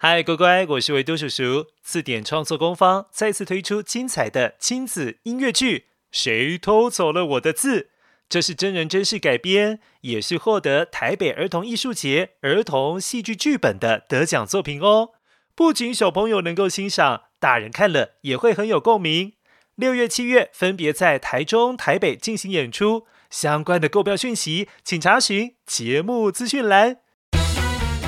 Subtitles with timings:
[0.00, 1.66] 嗨，乖乖，我是维多叔叔。
[1.82, 5.78] 字典创作工坊再次推出精彩的亲子音乐剧
[6.12, 7.80] 《谁偷走了我的字》，
[8.28, 15.08] 这是真人真事改编，也是获得台北儿童艺术节儿童戏剧剧本的得奖作品哦。
[15.56, 19.32] 不仅小朋友能够欣赏，大人看了也会很有共鸣。
[19.74, 26.98] 六月、七月分别在台中、台北进行演出，相关的购票讯息请查询节目资讯栏。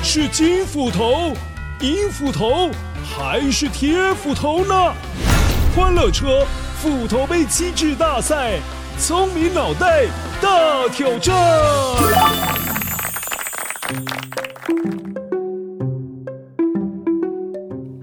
[0.01, 1.33] 是金斧头。
[1.81, 2.69] 银斧头
[3.03, 4.93] 还是铁斧头呢？
[5.75, 6.45] 欢乐车
[6.79, 8.59] 斧头杯机制大赛，
[8.99, 10.05] 聪明脑袋
[10.39, 11.35] 大挑战。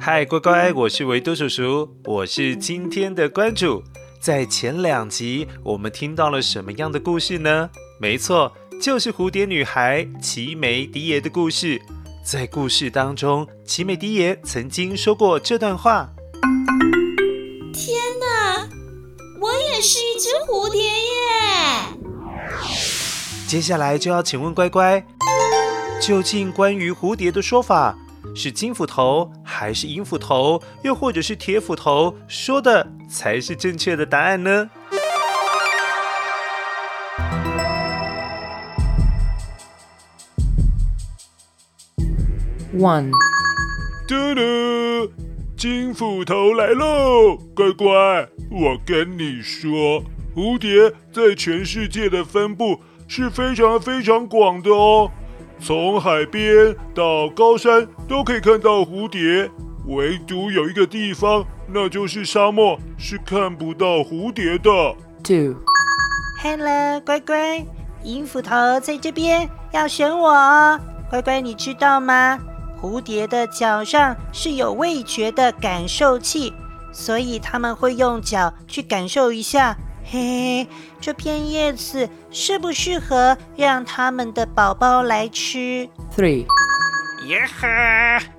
[0.00, 3.84] 嗨，乖乖，我是维多叔叔，我是今天的关主。
[4.18, 7.70] 在前两集，我们听到了什么样的故事呢？
[8.00, 11.80] 没错，就是蝴蝶女孩奇梅迪耶的故事。
[12.30, 16.10] 在故事当中，奇美迪耶曾经说过这段话
[17.72, 18.68] ：“天哪，
[19.40, 20.90] 我也是一只蝴蝶耶！”
[23.48, 25.02] 接下来就要请问乖乖，
[26.02, 27.96] 究竟关于蝴蝶的说法
[28.34, 34.68] 是金斧头还是银斧头，又或者是铁斧头说的才是正确的答案呢
[42.78, 43.10] ？One，
[44.06, 45.12] 嘟嘟，
[45.56, 47.36] 金斧头来喽！
[47.52, 47.88] 乖乖，
[48.52, 55.10] 我跟你说，蝴蝶在全世界的分布是非常非常广的哦。
[55.58, 59.50] 从海边到高山都可以看到蝴蝶，
[59.88, 64.70] 唯独有一个地方，那就是沙漠，是看不到蝴蝶的。
[65.24, 67.66] Two，Hello，乖乖，
[68.04, 70.78] 银斧头在这边，要选我哦。
[71.10, 72.38] 乖乖，你知道吗？
[72.80, 76.52] 蝴蝶的脚上是有味觉的感受器，
[76.92, 80.68] 所以他们会用脚去感受一下，嘿嘿，
[81.00, 86.46] 这片叶子适不适合让他们的宝宝来吃？Three，
[87.26, 87.66] 耶呵，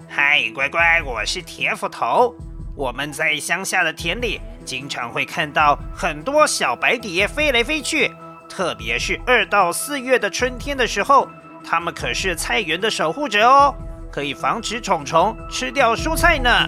[0.08, 2.34] 嗨，乖乖，我是铁斧头。
[2.75, 8.09] 我们在乡下的田里，经常会看到很多小白蝶飞来飞去，
[8.47, 11.28] 特别是二到四月的春天的时候，
[11.62, 13.75] 它们可是菜园的守护者哦。
[14.12, 16.68] 可以防止虫虫吃掉蔬菜呢。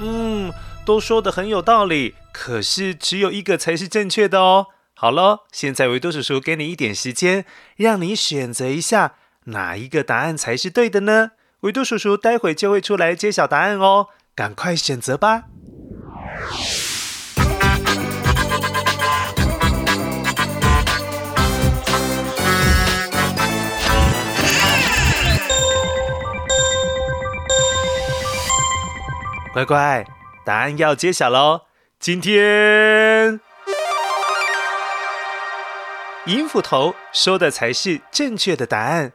[0.00, 0.52] 嗯，
[0.84, 4.66] 都说得很有道理，可是只有一个才是正确的哦。
[4.94, 7.44] 好了，现在维多叔叔给你一点时间，
[7.76, 9.14] 让你选择一下
[9.44, 11.32] 哪一个答案才是对的呢？
[11.60, 15.44] 维多叔叔待会就会出来揭晓答案哦，赶快选择吧。
[29.54, 30.04] 乖乖，
[30.44, 31.60] 答案要揭晓喽！
[32.00, 33.40] 今天，
[36.26, 39.12] 银斧头说的才是正确的答案。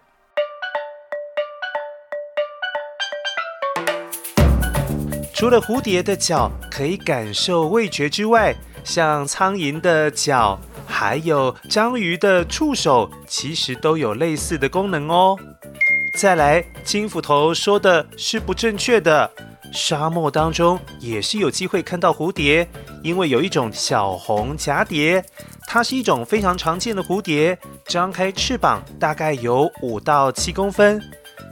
[5.34, 10.58] 除了蝴蝶的脚可以感受味觉之外，像苍蝇的脚，
[10.88, 15.36] 还有章鱼的触手，其实都有类似的功能哦。
[16.14, 19.30] 再来，金斧头说的是不正确的。
[19.72, 22.68] 沙漠当中也是有机会看到蝴蝶，
[23.03, 25.24] 因为有一种小红蛱蝶，
[25.68, 31.02] 它是一种非常常见的蝴蝶，张开翅膀大概有五到七公分，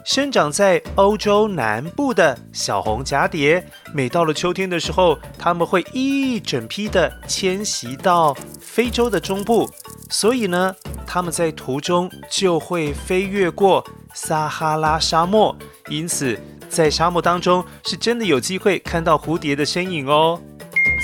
[0.04, 3.64] 生长在欧洲南部的小红蛱蝶，
[3.94, 9.70] 每到了秋天的时候，它们会一整批的迁徙到非洲的中部，
[10.10, 10.76] 所以呢，
[11.06, 15.56] 它们在途中就会飞越过撒哈拉沙漠，
[15.90, 16.40] 因此。
[16.78, 20.40] 在沙漠当中，是真的有机会看到蝴蝶的身影哦。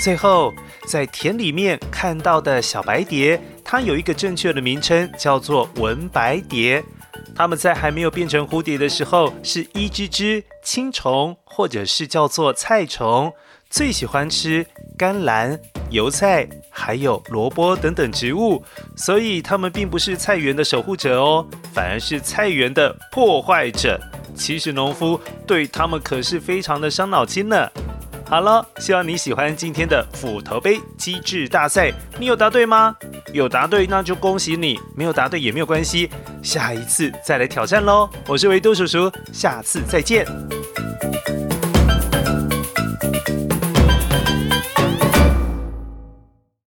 [0.00, 0.54] 最后，
[0.86, 6.80] 在田里面看到的小白蝶，它有一个正确的名称，叫做文白蝶。
[7.34, 13.32] 它们在还没有变成蝴蝶的时候，是一只只青虫，或者是叫做菜虫，
[13.68, 14.64] 最喜欢吃
[14.96, 15.58] 甘蓝、
[15.90, 18.62] 油菜，还有萝卜等等植物，
[18.96, 24.00] 所以它们并不是菜园的守护者哦，反而是菜园的破坏者。
[24.34, 27.68] 其实农夫对他们可是非常的伤脑筋呢。
[28.26, 31.92] 好了，希望你喜欢今天的斧头杯机智大赛。
[32.18, 32.96] 你有答对吗？
[33.32, 36.10] 有答对那就恭喜你，没有答对也没有关系，
[36.42, 38.08] 下一次再来挑战喽。
[38.26, 40.26] 我是维多叔叔，下次再见。